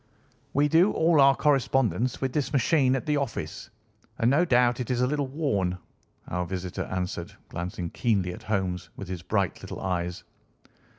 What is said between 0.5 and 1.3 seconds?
"We do all